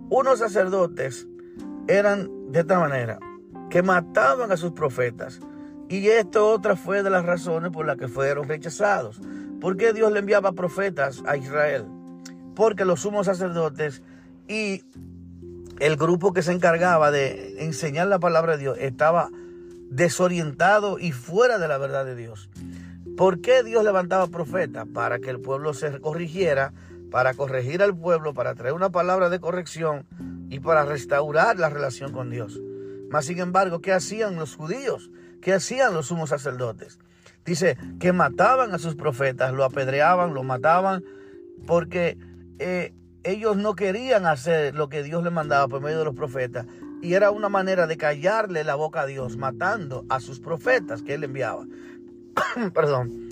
Unos 0.09 0.39
sacerdotes 0.39 1.27
eran 1.87 2.51
de 2.51 2.61
esta 2.61 2.79
manera, 2.79 3.19
que 3.69 3.81
mataban 3.81 4.51
a 4.51 4.57
sus 4.57 4.71
profetas. 4.71 5.39
Y 5.89 6.07
esto 6.07 6.49
otra 6.49 6.75
fue 6.75 7.03
de 7.03 7.09
las 7.09 7.25
razones 7.25 7.71
por 7.71 7.85
las 7.85 7.97
que 7.97 8.07
fueron 8.07 8.47
rechazados. 8.47 9.21
¿Por 9.61 9.77
qué 9.77 9.93
Dios 9.93 10.11
le 10.11 10.19
enviaba 10.19 10.51
profetas 10.51 11.23
a 11.25 11.37
Israel? 11.37 11.85
Porque 12.55 12.85
los 12.85 13.01
sumos 13.01 13.25
sacerdotes 13.25 14.01
y 14.47 14.83
el 15.79 15.95
grupo 15.95 16.33
que 16.33 16.41
se 16.41 16.51
encargaba 16.51 17.11
de 17.11 17.63
enseñar 17.63 18.07
la 18.07 18.19
palabra 18.19 18.53
de 18.53 18.59
Dios 18.59 18.77
estaba 18.79 19.29
desorientado 19.89 20.99
y 20.99 21.11
fuera 21.11 21.57
de 21.57 21.67
la 21.67 21.77
verdad 21.77 22.05
de 22.05 22.15
Dios. 22.15 22.49
¿Por 23.15 23.41
qué 23.41 23.63
Dios 23.63 23.83
levantaba 23.83 24.27
profetas? 24.27 24.87
Para 24.93 25.19
que 25.19 25.29
el 25.29 25.39
pueblo 25.39 25.73
se 25.73 25.99
corrigiera, 25.99 26.73
para 27.09 27.33
corregir 27.33 27.81
al 27.81 27.97
pueblo, 27.97 28.33
para 28.33 28.53
traer 28.53 28.73
una 28.73 28.91
palabra 28.91 29.29
de 29.29 29.39
corrección 29.39 30.05
y 30.49 30.59
para 30.59 30.85
restaurar 30.85 31.57
la 31.57 31.69
relación 31.69 32.11
con 32.11 32.29
Dios. 32.29 32.61
Mas 33.09 33.25
sin 33.25 33.39
embargo, 33.39 33.81
¿qué 33.81 33.93
hacían 33.93 34.35
los 34.35 34.55
judíos? 34.55 35.09
¿Qué 35.41 35.53
hacían 35.53 35.93
los 35.93 36.07
sumos 36.07 36.29
sacerdotes? 36.29 36.99
Dice 37.45 37.77
que 37.99 38.11
mataban 38.11 38.73
a 38.73 38.77
sus 38.77 38.95
profetas, 38.95 39.53
lo 39.53 39.63
apedreaban, 39.63 40.33
lo 40.33 40.43
mataban, 40.43 41.03
porque 41.65 42.17
eh, 42.59 42.93
ellos 43.23 43.55
no 43.55 43.75
querían 43.75 44.25
hacer 44.25 44.75
lo 44.75 44.89
que 44.89 45.03
Dios 45.03 45.23
les 45.23 45.31
mandaba 45.31 45.67
por 45.67 45.81
medio 45.81 45.99
de 45.99 46.05
los 46.05 46.15
profetas. 46.15 46.65
Y 47.01 47.13
era 47.13 47.31
una 47.31 47.49
manera 47.49 47.87
de 47.87 47.97
callarle 47.97 48.63
la 48.63 48.75
boca 48.75 49.01
a 49.01 49.05
Dios, 49.05 49.37
matando 49.37 50.05
a 50.09 50.19
sus 50.19 50.39
profetas 50.39 51.01
que 51.01 51.13
él 51.13 51.23
enviaba. 51.23 51.65
Perdón. 52.73 53.29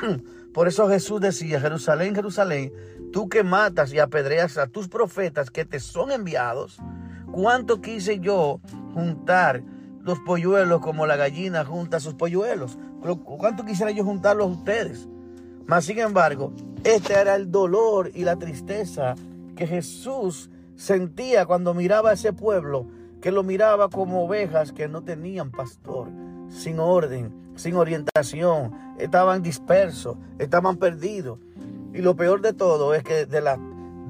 por 0.52 0.68
eso 0.68 0.88
Jesús 0.88 1.20
decía, 1.20 1.60
Jerusalén, 1.60 2.14
Jerusalén, 2.14 2.72
tú 3.12 3.28
que 3.28 3.42
matas 3.42 3.92
y 3.92 3.98
apedreas 3.98 4.58
a 4.58 4.66
tus 4.66 4.88
profetas 4.88 5.50
que 5.50 5.64
te 5.64 5.80
son 5.80 6.12
enviados, 6.12 6.78
¿cuánto 7.32 7.80
quise 7.80 8.20
yo 8.20 8.60
juntar 8.94 9.62
los 10.02 10.18
polluelos 10.20 10.80
como 10.80 11.06
la 11.06 11.16
gallina 11.16 11.64
junta 11.64 12.00
sus 12.00 12.14
polluelos? 12.14 12.78
¿Cuánto 13.24 13.64
quisiera 13.64 13.90
yo 13.90 14.04
juntarlos 14.04 14.46
a 14.46 14.50
ustedes? 14.50 15.08
Mas, 15.66 15.84
sin 15.84 15.98
embargo, 15.98 16.52
este 16.84 17.14
era 17.14 17.36
el 17.36 17.50
dolor 17.50 18.10
y 18.14 18.24
la 18.24 18.36
tristeza 18.36 19.14
que 19.56 19.66
Jesús 19.66 20.50
sentía 20.74 21.46
cuando 21.46 21.74
miraba 21.74 22.10
a 22.10 22.14
ese 22.14 22.32
pueblo, 22.32 22.86
que 23.20 23.30
lo 23.30 23.42
miraba 23.42 23.88
como 23.88 24.24
ovejas 24.24 24.72
que 24.72 24.88
no 24.88 25.02
tenían 25.02 25.50
pastor, 25.50 26.08
sin 26.48 26.78
orden, 26.80 27.52
sin 27.54 27.76
orientación, 27.76 28.72
estaban 28.98 29.42
dispersos, 29.42 30.16
estaban 30.38 30.76
perdidos. 30.76 31.38
Y 31.92 31.98
lo 31.98 32.16
peor 32.16 32.40
de 32.40 32.52
todo 32.52 32.94
es 32.94 33.02
que 33.02 33.26
de 33.26 33.40
la, 33.40 33.58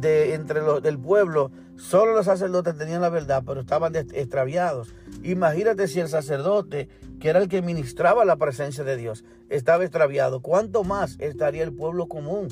de, 0.00 0.34
entre 0.34 0.60
los 0.60 0.82
del 0.82 0.98
pueblo, 0.98 1.50
solo 1.76 2.14
los 2.14 2.26
sacerdotes 2.26 2.76
tenían 2.76 3.00
la 3.00 3.08
verdad, 3.08 3.42
pero 3.46 3.60
estaban 3.60 3.96
extraviados. 3.96 4.94
Imagínate 5.22 5.88
si 5.88 6.00
el 6.00 6.08
sacerdote, 6.08 6.88
que 7.18 7.28
era 7.28 7.40
el 7.40 7.48
que 7.48 7.62
ministraba 7.62 8.24
la 8.24 8.36
presencia 8.36 8.84
de 8.84 8.96
Dios, 8.96 9.24
estaba 9.48 9.84
extraviado. 9.84 10.40
¿Cuánto 10.40 10.84
más 10.84 11.16
estaría 11.18 11.64
el 11.64 11.72
pueblo 11.72 12.06
común? 12.06 12.48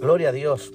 Gloria 0.00 0.30
a 0.30 0.32
Dios. 0.32 0.72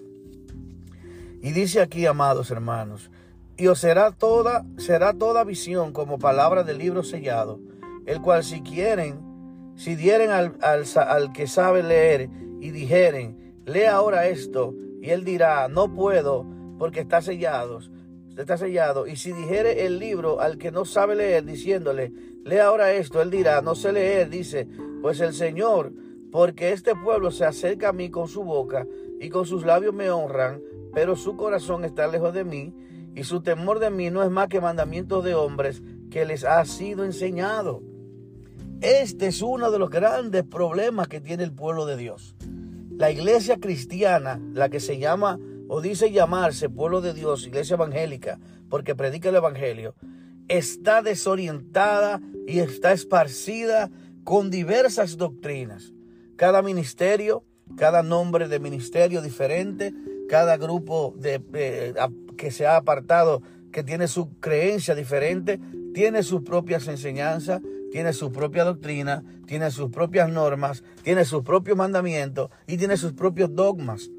Y 1.41 1.51
dice 1.51 1.81
aquí, 1.81 2.05
amados 2.05 2.49
hermanos, 2.49 3.11
y 3.57 3.67
os 3.67 3.79
será 3.79 4.11
toda, 4.11 4.65
será 4.77 5.13
toda 5.13 5.43
visión 5.43 5.93
como 5.93 6.19
palabra 6.19 6.63
del 6.63 6.77
libro 6.77 7.03
sellado, 7.03 7.59
el 8.05 8.21
cual 8.21 8.43
si 8.43 8.61
quieren, 8.61 9.19
si 9.75 9.95
dieren 9.95 10.31
al, 10.31 10.55
al, 10.61 10.85
al 10.95 11.33
que 11.33 11.47
sabe 11.47 11.83
leer 11.83 12.29
y 12.59 12.71
dijeren, 12.71 13.61
lee 13.65 13.85
ahora 13.85 14.27
esto, 14.27 14.73
y 15.01 15.11
él 15.11 15.23
dirá, 15.23 15.67
no 15.67 15.93
puedo, 15.93 16.45
porque 16.77 17.01
está 17.01 17.21
sellado, 17.21 17.79
está 18.37 18.57
sellado. 18.57 19.07
Y 19.07 19.15
si 19.15 19.31
dijere 19.31 19.85
el 19.85 19.99
libro 19.99 20.41
al 20.41 20.57
que 20.57 20.71
no 20.71 20.85
sabe 20.85 21.15
leer, 21.15 21.45
diciéndole, 21.45 22.11
lee 22.43 22.57
ahora 22.57 22.93
esto, 22.93 23.21
él 23.21 23.31
dirá, 23.31 23.61
no 23.61 23.75
sé 23.75 23.91
leer, 23.91 24.29
dice, 24.29 24.67
pues 25.01 25.19
el 25.21 25.33
Señor, 25.33 25.93
porque 26.31 26.73
este 26.73 26.95
pueblo 26.95 27.31
se 27.31 27.45
acerca 27.45 27.89
a 27.89 27.93
mí 27.93 28.09
con 28.09 28.27
su 28.27 28.43
boca 28.43 28.85
y 29.19 29.29
con 29.29 29.45
sus 29.45 29.65
labios 29.65 29.93
me 29.93 30.09
honran, 30.09 30.61
pero 30.93 31.15
su 31.15 31.37
corazón 31.37 31.85
está 31.85 32.07
lejos 32.07 32.33
de 32.33 32.43
mí, 32.43 32.73
y 33.15 33.23
su 33.23 33.41
temor 33.41 33.79
de 33.79 33.89
mí 33.89 34.09
no 34.11 34.21
es 34.23 34.29
más 34.29 34.49
que 34.49 34.59
mandamientos 34.59 35.23
de 35.23 35.33
hombres 35.33 35.81
que 36.11 36.25
les 36.25 36.43
ha 36.43 36.63
sido 36.65 37.05
enseñado. 37.05 37.81
Este 38.81 39.27
es 39.27 39.41
uno 39.41 39.71
de 39.71 39.79
los 39.79 39.89
grandes 39.89 40.43
problemas 40.43 41.07
que 41.07 41.21
tiene 41.21 41.43
el 41.43 41.53
pueblo 41.53 41.85
de 41.85 41.95
Dios. 41.95 42.35
La 42.91 43.09
iglesia 43.09 43.57
cristiana, 43.57 44.39
la 44.53 44.69
que 44.69 44.81
se 44.81 44.97
llama 44.99 45.39
o 45.67 45.81
dice 45.81 46.11
llamarse 46.11 46.69
pueblo 46.69 47.01
de 47.01 47.13
Dios, 47.13 47.47
iglesia 47.47 47.75
evangélica, 47.75 48.39
porque 48.69 48.95
predica 48.95 49.29
el 49.29 49.35
evangelio, 49.35 49.95
está 50.47 51.01
desorientada 51.01 52.21
y 52.45 52.59
está 52.59 52.91
esparcida 52.91 53.89
con 54.23 54.49
diversas 54.51 55.17
doctrinas. 55.17 55.93
Cada 56.35 56.61
ministerio, 56.61 57.43
cada 57.77 58.03
nombre 58.03 58.47
de 58.47 58.59
ministerio 58.59 59.21
diferente, 59.21 59.93
cada 60.29 60.57
grupo 60.57 61.15
que 62.37 62.51
se 62.51 62.67
ha 62.67 62.77
apartado, 62.77 63.41
que 63.71 63.83
tiene 63.83 64.07
su 64.07 64.37
creencia 64.39 64.95
diferente, 64.95 65.59
tiene 65.93 66.23
sus 66.23 66.41
propias 66.41 66.87
enseñanzas, 66.87 67.61
tiene 67.91 68.13
su 68.13 68.31
propia 68.31 68.63
doctrina, 68.63 69.23
tiene 69.45 69.71
sus 69.71 69.89
propias 69.89 70.29
normas, 70.29 70.83
tiene 71.03 71.25
sus 71.25 71.43
propios 71.43 71.77
mandamientos 71.77 72.49
y 72.67 72.77
tiene 72.77 72.97
sus 72.97 73.13
propios 73.13 73.53
dogmas. 73.55 74.09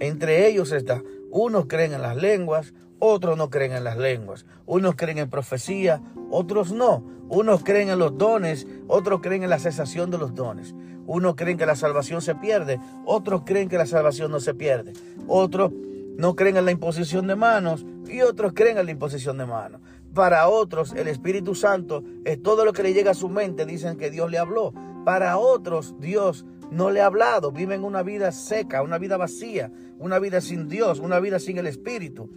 Entre 0.00 0.48
ellos 0.48 0.72
está, 0.72 1.02
unos 1.30 1.66
creen 1.66 1.92
en 1.92 2.02
las 2.02 2.16
lenguas, 2.16 2.72
otros 3.04 3.36
no 3.36 3.50
creen 3.50 3.72
en 3.72 3.82
las 3.82 3.98
lenguas. 3.98 4.46
Unos 4.64 4.94
creen 4.94 5.18
en 5.18 5.28
profecía, 5.28 6.00
otros 6.30 6.70
no. 6.70 7.04
Unos 7.28 7.64
creen 7.64 7.88
en 7.88 7.98
los 7.98 8.16
dones, 8.16 8.66
otros 8.86 9.20
creen 9.20 9.42
en 9.42 9.50
la 9.50 9.58
cesación 9.58 10.12
de 10.12 10.18
los 10.18 10.36
dones. 10.36 10.72
Unos 11.12 11.34
creen 11.34 11.58
que 11.58 11.66
la 11.66 11.76
salvación 11.76 12.22
se 12.22 12.34
pierde, 12.34 12.80
otros 13.04 13.42
creen 13.44 13.68
que 13.68 13.76
la 13.76 13.84
salvación 13.84 14.30
no 14.30 14.40
se 14.40 14.54
pierde. 14.54 14.94
Otros 15.28 15.70
no 16.16 16.34
creen 16.34 16.56
en 16.56 16.64
la 16.64 16.70
imposición 16.70 17.26
de 17.26 17.36
manos 17.36 17.84
y 18.08 18.22
otros 18.22 18.54
creen 18.54 18.78
en 18.78 18.86
la 18.86 18.92
imposición 18.92 19.36
de 19.36 19.44
manos. 19.44 19.82
Para 20.14 20.48
otros, 20.48 20.94
el 20.94 21.08
Espíritu 21.08 21.54
Santo 21.54 22.02
es 22.24 22.42
todo 22.42 22.64
lo 22.64 22.72
que 22.72 22.82
le 22.82 22.94
llega 22.94 23.10
a 23.10 23.14
su 23.14 23.28
mente. 23.28 23.66
Dicen 23.66 23.98
que 23.98 24.10
Dios 24.10 24.30
le 24.30 24.38
habló. 24.38 24.72
Para 25.04 25.36
otros, 25.36 25.94
Dios 26.00 26.46
no 26.70 26.90
le 26.90 27.02
ha 27.02 27.06
hablado. 27.06 27.52
Viven 27.52 27.84
una 27.84 28.02
vida 28.02 28.32
seca, 28.32 28.80
una 28.80 28.96
vida 28.96 29.18
vacía, 29.18 29.70
una 29.98 30.18
vida 30.18 30.40
sin 30.40 30.66
Dios, 30.66 30.98
una 30.98 31.20
vida 31.20 31.38
sin 31.40 31.58
el 31.58 31.66
Espíritu. 31.66 32.30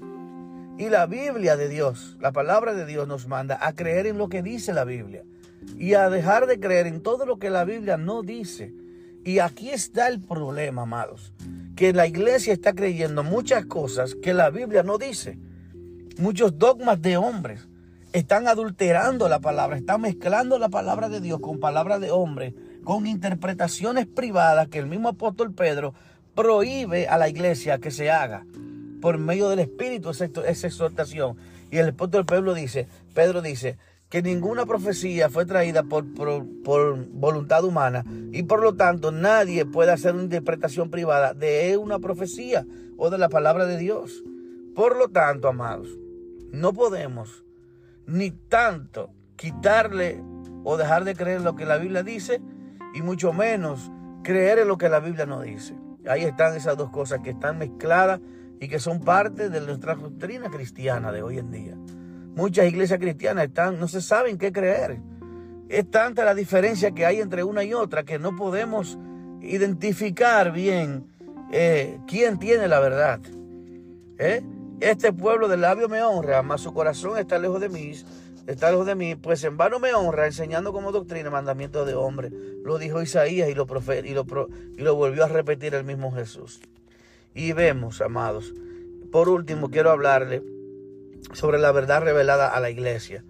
Y 0.77 0.89
la 0.89 1.05
Biblia 1.05 1.55
de 1.55 1.69
Dios, 1.69 2.17
la 2.19 2.33
palabra 2.33 2.73
de 2.73 2.85
Dios 2.85 3.07
nos 3.07 3.25
manda 3.29 3.57
a 3.61 3.71
creer 3.71 4.05
en 4.05 4.17
lo 4.17 4.27
que 4.27 4.43
dice 4.43 4.73
la 4.73 4.83
Biblia 4.83 5.23
y 5.77 5.93
a 5.93 6.09
dejar 6.09 6.47
de 6.47 6.59
creer 6.59 6.87
en 6.87 7.01
todo 7.01 7.25
lo 7.25 7.37
que 7.37 7.49
la 7.49 7.65
Biblia 7.65 7.97
no 7.97 8.21
dice. 8.21 8.73
Y 9.23 9.39
aquí 9.39 9.71
está 9.71 10.07
el 10.07 10.21
problema, 10.21 10.83
amados, 10.83 11.33
que 11.75 11.93
la 11.93 12.07
iglesia 12.07 12.53
está 12.53 12.73
creyendo 12.73 13.23
muchas 13.23 13.65
cosas 13.65 14.15
que 14.15 14.33
la 14.33 14.49
Biblia 14.49 14.83
no 14.83 14.97
dice 14.97 15.37
muchos 16.17 16.57
dogmas 16.57 17.01
de 17.01 17.17
hombres. 17.17 17.67
Están 18.13 18.47
adulterando 18.47 19.27
la 19.27 19.39
palabra, 19.39 19.77
están 19.77 20.01
mezclando 20.01 20.57
la 20.57 20.69
palabra 20.69 21.09
de 21.09 21.19
Dios 21.19 21.39
con 21.41 21.59
palabra 21.59 21.99
de 21.99 22.11
hombre, 22.11 22.53
con 22.83 23.07
interpretaciones 23.07 24.05
privadas 24.05 24.69
que 24.69 24.79
el 24.79 24.85
mismo 24.85 25.09
apóstol 25.09 25.53
Pedro 25.53 25.93
prohíbe 26.33 27.07
a 27.07 27.17
la 27.17 27.27
iglesia 27.27 27.79
que 27.79 27.91
se 27.91 28.11
haga 28.11 28.45
por 29.01 29.17
medio 29.17 29.49
del 29.49 29.59
Espíritu 29.59 30.11
esa 30.11 30.67
exhortación. 30.67 31.35
Y 31.71 31.77
el 31.77 31.89
apóstol 31.89 32.25
Pedro 32.25 32.53
dice, 32.53 32.87
Pedro 33.13 33.41
dice 33.41 33.77
que 34.09 34.21
ninguna 34.21 34.65
profecía 34.65 35.29
fue 35.29 35.45
traída 35.45 35.83
por, 35.83 36.13
por, 36.13 36.45
por, 36.63 37.07
voluntad 37.09 37.63
humana 37.63 38.05
y 38.31 38.43
por 38.43 38.61
lo 38.61 38.75
tanto 38.75 39.11
nadie 39.11 39.65
puede 39.65 39.91
hacer 39.91 40.13
una 40.13 40.23
interpretación 40.23 40.89
privada 40.91 41.33
de 41.33 41.77
una 41.77 41.99
profecía 41.99 42.65
o 42.97 43.09
de 43.09 43.17
la 43.17 43.29
palabra 43.29 43.65
de 43.65 43.77
Dios. 43.77 44.23
Por 44.75 44.97
lo 44.97 45.09
tanto, 45.09 45.47
amados, 45.47 45.89
no 46.51 46.73
podemos 46.73 47.45
ni 48.05 48.31
tanto 48.31 49.09
quitarle 49.35 50.21
o 50.63 50.77
dejar 50.77 51.03
de 51.03 51.15
creer 51.15 51.41
lo 51.41 51.55
que 51.55 51.65
la 51.65 51.77
Biblia 51.77 52.03
dice 52.03 52.41
y 52.93 53.01
mucho 53.01 53.33
menos 53.33 53.91
creer 54.23 54.59
en 54.59 54.67
lo 54.67 54.77
que 54.77 54.89
la 54.89 54.99
Biblia 54.99 55.25
no 55.25 55.41
dice. 55.41 55.75
Ahí 56.07 56.23
están 56.23 56.55
esas 56.55 56.77
dos 56.77 56.91
cosas 56.91 57.21
que 57.21 57.31
están 57.31 57.57
mezcladas 57.57 58.19
y 58.59 58.67
que 58.67 58.79
son 58.79 59.01
parte 59.01 59.49
de 59.49 59.61
nuestra 59.61 59.95
doctrina 59.95 60.49
cristiana 60.49 61.11
de 61.11 61.23
hoy 61.23 61.39
en 61.39 61.51
día. 61.51 61.77
Muchas 62.35 62.67
iglesias 62.67 62.99
cristianas 62.99 63.45
están, 63.45 63.79
no 63.79 63.87
se 63.87 64.01
saben 64.01 64.37
qué 64.37 64.51
creer. 64.51 64.99
Es 65.69 65.89
tanta 65.89 66.25
la 66.25 66.35
diferencia 66.35 66.91
que 66.91 67.05
hay 67.05 67.21
entre 67.21 67.45
una 67.45 67.63
y 67.63 67.73
otra 67.73 68.03
que 68.03 68.19
no 68.19 68.35
podemos 68.35 68.97
identificar 69.41 70.51
bien 70.51 71.05
eh, 71.53 71.97
quién 72.07 72.37
tiene 72.37 72.67
la 72.67 72.81
verdad. 72.81 73.21
¿Eh? 74.19 74.43
Este 74.81 75.13
pueblo 75.13 75.47
del 75.47 75.61
labio 75.61 75.87
me 75.87 76.03
honra, 76.03 76.43
mas 76.43 76.59
su 76.59 76.73
corazón 76.73 77.17
está 77.17 77.39
lejos 77.39 77.61
de 77.61 77.69
mí, 77.69 77.93
está 78.47 78.69
lejos 78.69 78.85
de 78.85 78.95
mí, 78.95 79.15
pues 79.15 79.41
en 79.45 79.55
vano 79.55 79.79
me 79.79 79.93
honra, 79.93 80.25
enseñando 80.25 80.73
como 80.73 80.91
doctrina 80.91 81.29
mandamiento 81.29 81.85
de 81.85 81.95
hombre. 81.95 82.31
Lo 82.65 82.77
dijo 82.77 83.01
Isaías 83.01 83.47
y 83.47 83.55
lo, 83.55 83.65
lo, 83.65 84.47
y 84.77 84.81
lo 84.81 84.95
volvió 84.95 85.23
a 85.23 85.29
repetir 85.29 85.73
el 85.73 85.85
mismo 85.85 86.11
Jesús. 86.11 86.59
Y 87.33 87.53
vemos, 87.53 88.01
amados, 88.01 88.53
por 89.09 89.29
último 89.29 89.69
quiero 89.69 89.91
hablarle 89.91 90.43
sobre 91.33 91.59
la 91.59 91.71
verdad 91.71 92.01
revelada 92.01 92.47
a 92.47 92.59
la 92.59 92.69
iglesia. 92.69 93.23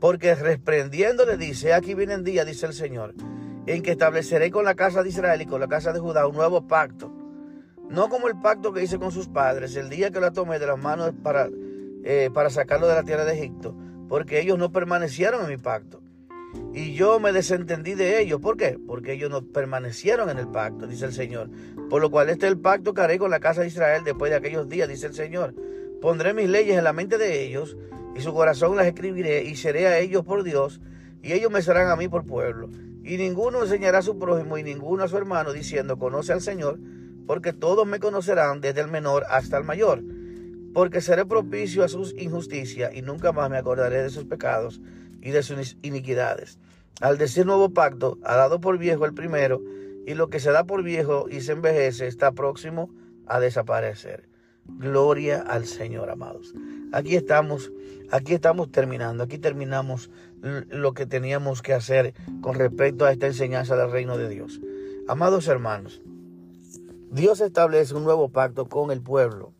Porque 0.00 0.34
reprendiéndole 0.34 1.36
dice, 1.36 1.72
aquí 1.72 1.94
viene 1.94 2.14
el 2.14 2.24
día, 2.24 2.44
dice 2.44 2.66
el 2.66 2.74
Señor, 2.74 3.14
en 3.66 3.82
que 3.82 3.92
estableceré 3.92 4.50
con 4.50 4.64
la 4.64 4.74
casa 4.74 5.02
de 5.02 5.08
Israel 5.08 5.40
y 5.42 5.46
con 5.46 5.60
la 5.60 5.68
casa 5.68 5.92
de 5.92 6.00
Judá 6.00 6.26
un 6.26 6.36
nuevo 6.36 6.66
pacto. 6.66 7.12
No 7.88 8.08
como 8.08 8.28
el 8.28 8.40
pacto 8.40 8.72
que 8.72 8.82
hice 8.82 8.98
con 8.98 9.12
sus 9.12 9.28
padres, 9.28 9.76
el 9.76 9.88
día 9.88 10.10
que 10.10 10.20
la 10.20 10.32
tomé 10.32 10.58
de 10.58 10.66
las 10.66 10.78
manos 10.78 11.12
para, 11.22 11.48
eh, 12.04 12.30
para 12.32 12.50
sacarlo 12.50 12.86
de 12.86 12.94
la 12.94 13.02
tierra 13.02 13.24
de 13.24 13.34
Egipto, 13.34 13.76
porque 14.08 14.40
ellos 14.40 14.58
no 14.58 14.72
permanecieron 14.72 15.42
en 15.42 15.48
mi 15.48 15.56
pacto. 15.56 16.02
Y 16.72 16.94
yo 16.94 17.20
me 17.20 17.32
desentendí 17.32 17.94
de 17.94 18.20
ellos. 18.20 18.40
¿Por 18.40 18.56
qué? 18.56 18.78
Porque 18.84 19.12
ellos 19.12 19.30
no 19.30 19.42
permanecieron 19.42 20.28
en 20.30 20.38
el 20.38 20.48
pacto, 20.48 20.86
dice 20.86 21.04
el 21.04 21.12
Señor. 21.12 21.50
Por 21.88 22.00
lo 22.00 22.10
cual 22.10 22.28
este 22.30 22.46
es 22.46 22.52
el 22.52 22.58
pacto 22.58 22.94
que 22.94 23.00
haré 23.00 23.18
con 23.18 23.30
la 23.30 23.40
casa 23.40 23.60
de 23.60 23.68
Israel 23.68 24.02
después 24.04 24.30
de 24.30 24.36
aquellos 24.36 24.68
días, 24.68 24.88
dice 24.88 25.06
el 25.06 25.14
Señor. 25.14 25.54
Pondré 26.04 26.34
mis 26.34 26.50
leyes 26.50 26.76
en 26.76 26.84
la 26.84 26.92
mente 26.92 27.16
de 27.16 27.42
ellos 27.46 27.78
y 28.14 28.20
su 28.20 28.34
corazón 28.34 28.76
las 28.76 28.84
escribiré 28.84 29.42
y 29.44 29.56
seré 29.56 29.86
a 29.86 29.98
ellos 30.00 30.22
por 30.22 30.42
Dios 30.42 30.82
y 31.22 31.32
ellos 31.32 31.50
me 31.50 31.62
serán 31.62 31.88
a 31.88 31.96
mí 31.96 32.08
por 32.08 32.26
pueblo. 32.26 32.68
Y 33.02 33.16
ninguno 33.16 33.62
enseñará 33.62 34.00
a 34.00 34.02
su 34.02 34.18
prójimo 34.18 34.58
y 34.58 34.62
ninguno 34.62 35.02
a 35.02 35.08
su 35.08 35.16
hermano 35.16 35.54
diciendo, 35.54 35.98
conoce 35.98 36.34
al 36.34 36.42
Señor, 36.42 36.78
porque 37.26 37.54
todos 37.54 37.86
me 37.86 38.00
conocerán 38.00 38.60
desde 38.60 38.82
el 38.82 38.88
menor 38.88 39.24
hasta 39.30 39.56
el 39.56 39.64
mayor. 39.64 40.02
Porque 40.74 41.00
seré 41.00 41.24
propicio 41.24 41.82
a 41.82 41.88
sus 41.88 42.12
injusticias 42.18 42.94
y 42.94 43.00
nunca 43.00 43.32
más 43.32 43.48
me 43.48 43.56
acordaré 43.56 44.02
de 44.02 44.10
sus 44.10 44.26
pecados 44.26 44.82
y 45.22 45.30
de 45.30 45.42
sus 45.42 45.78
iniquidades. 45.80 46.58
Al 47.00 47.16
decir 47.16 47.46
nuevo 47.46 47.70
pacto, 47.70 48.18
ha 48.24 48.36
dado 48.36 48.60
por 48.60 48.76
viejo 48.76 49.06
el 49.06 49.14
primero, 49.14 49.62
y 50.06 50.12
lo 50.12 50.28
que 50.28 50.38
se 50.38 50.50
da 50.50 50.64
por 50.64 50.82
viejo 50.82 51.28
y 51.30 51.40
se 51.40 51.52
envejece 51.52 52.08
está 52.08 52.32
próximo 52.32 52.90
a 53.26 53.40
desaparecer. 53.40 54.33
Gloria 54.66 55.40
al 55.40 55.66
Señor, 55.66 56.10
amados. 56.10 56.54
Aquí 56.92 57.16
estamos, 57.16 57.72
aquí 58.10 58.34
estamos 58.34 58.70
terminando, 58.70 59.24
aquí 59.24 59.38
terminamos 59.38 60.10
lo 60.70 60.92
que 60.92 61.06
teníamos 61.06 61.62
que 61.62 61.72
hacer 61.72 62.14
con 62.40 62.54
respecto 62.56 63.04
a 63.04 63.12
esta 63.12 63.26
enseñanza 63.26 63.76
del 63.76 63.90
reino 63.90 64.18
de 64.18 64.28
Dios. 64.28 64.60
Amados 65.08 65.48
hermanos, 65.48 66.02
Dios 67.10 67.40
establece 67.40 67.94
un 67.94 68.04
nuevo 68.04 68.28
pacto 68.28 68.66
con 68.66 68.90
el 68.90 69.00
pueblo 69.00 69.52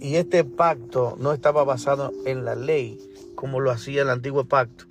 y 0.00 0.16
este 0.16 0.44
pacto 0.44 1.16
no 1.18 1.32
estaba 1.32 1.64
basado 1.64 2.12
en 2.24 2.44
la 2.44 2.54
ley 2.54 2.98
como 3.34 3.60
lo 3.60 3.70
hacía 3.70 4.02
el 4.02 4.10
antiguo 4.10 4.44
pacto, 4.44 4.84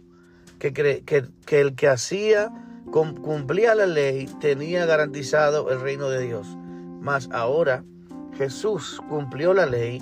que, 0.59 0.73
que, 0.73 1.59
el 1.59 1.75
que 1.75 1.87
hacía, 1.87 2.51
cumplía 2.91 3.73
la 3.75 3.85
ley, 3.85 4.27
tenía 4.39 4.85
garantizado 4.85 5.71
el 5.71 5.81
reino 5.81 6.09
de 6.09 6.21
Dios. 6.21 6.47
Mas 7.01 7.29
ahora 7.31 7.83
Jesús 8.37 9.01
cumplió 9.09 9.53
la 9.53 9.65
ley, 9.65 10.01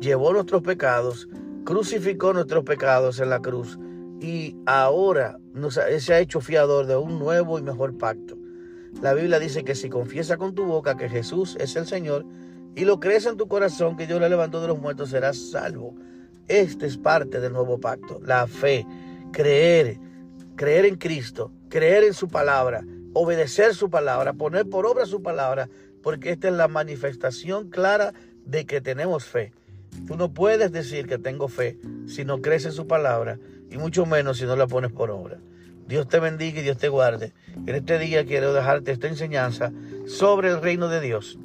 llevó 0.00 0.32
nuestros 0.32 0.62
pecados, 0.62 1.28
crucificó 1.64 2.32
nuestros 2.32 2.64
pecados 2.64 3.20
en 3.20 3.30
la 3.30 3.40
cruz 3.40 3.78
y 4.20 4.56
ahora 4.66 5.38
nos 5.52 5.74
se 5.98 6.14
ha 6.14 6.20
hecho 6.20 6.40
fiador 6.40 6.86
de 6.86 6.96
un 6.96 7.18
nuevo 7.18 7.58
y 7.58 7.62
mejor 7.62 7.96
pacto. 7.96 8.36
La 9.02 9.14
Biblia 9.14 9.38
dice 9.38 9.64
que 9.64 9.74
si 9.74 9.88
confiesa 9.88 10.36
con 10.36 10.54
tu 10.54 10.64
boca 10.64 10.96
que 10.96 11.08
Jesús 11.08 11.56
es 11.60 11.76
el 11.76 11.86
Señor 11.86 12.24
y 12.74 12.84
lo 12.84 13.00
crees 13.00 13.26
en 13.26 13.36
tu 13.36 13.46
corazón 13.46 13.96
que 13.96 14.06
Dios 14.06 14.20
le 14.20 14.28
levantó 14.28 14.60
de 14.60 14.68
los 14.68 14.80
muertos, 14.80 15.10
serás 15.10 15.36
salvo. 15.36 15.94
Este 16.48 16.86
es 16.86 16.96
parte 16.96 17.40
del 17.40 17.52
nuevo 17.52 17.78
pacto, 17.78 18.20
la 18.24 18.46
fe, 18.46 18.86
creer, 19.32 19.98
creer 20.56 20.86
en 20.86 20.96
Cristo, 20.96 21.52
creer 21.68 22.04
en 22.04 22.14
su 22.14 22.28
palabra, 22.28 22.84
obedecer 23.12 23.74
su 23.74 23.90
palabra, 23.90 24.32
poner 24.32 24.68
por 24.68 24.86
obra 24.86 25.06
su 25.06 25.22
palabra, 25.22 25.68
porque 26.02 26.30
esta 26.30 26.48
es 26.48 26.54
la 26.54 26.68
manifestación 26.68 27.70
clara 27.70 28.12
de 28.44 28.66
que 28.66 28.80
tenemos 28.80 29.24
fe. 29.24 29.52
Tú 30.06 30.16
no 30.16 30.32
puedes 30.32 30.72
decir 30.72 31.06
que 31.06 31.18
tengo 31.18 31.48
fe 31.48 31.78
si 32.06 32.24
no 32.24 32.40
crees 32.40 32.64
en 32.64 32.72
su 32.72 32.86
palabra 32.86 33.38
y 33.70 33.76
mucho 33.78 34.06
menos 34.06 34.38
si 34.38 34.44
no 34.44 34.56
la 34.56 34.66
pones 34.66 34.92
por 34.92 35.10
obra. 35.10 35.38
Dios 35.86 36.08
te 36.08 36.18
bendiga 36.18 36.60
y 36.60 36.62
Dios 36.62 36.78
te 36.78 36.88
guarde. 36.88 37.32
En 37.66 37.74
este 37.74 37.98
día 37.98 38.24
quiero 38.24 38.52
dejarte 38.52 38.92
esta 38.92 39.08
enseñanza 39.08 39.72
sobre 40.06 40.50
el 40.50 40.60
reino 40.60 40.88
de 40.88 41.00
Dios, 41.00 41.38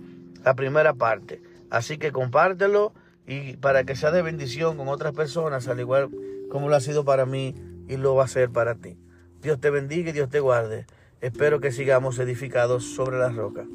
la 0.44 0.54
primera 0.54 0.94
parte. 0.94 1.42
Así 1.70 1.98
que 1.98 2.12
compártelo 2.12 2.94
y 3.26 3.58
para 3.58 3.86
que 3.86 3.96
sea 3.96 4.12
de 4.12 4.22
bendición 4.22 4.78
con 4.78 4.90
otras 4.90 5.14
personas, 5.14 5.68
al 5.68 5.80
igual 5.80 6.10
como 6.50 6.70
lo 6.70 6.76
ha 6.76 6.82
sido 6.82 7.06
para 7.06 7.26
mí 7.26 7.56
y 7.88 7.98
lo 7.98 8.16
va 8.16 8.26
a 8.26 8.28
ser 8.28 8.50
para 8.50 8.76
ti. 8.76 8.98
Dios 9.42 9.60
te 9.60 9.70
bendiga 9.70 10.10
y 10.10 10.14
Dios 10.14 10.30
te 10.30 10.40
guarde. 10.40 10.86
Espero 11.22 11.60
que 11.60 11.72
sigamos 11.72 12.20
edificados 12.20 12.84
sobre 12.84 13.18
la 13.18 13.30
roca. 13.30 13.66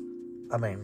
I 0.50 0.56
mean. 0.58 0.78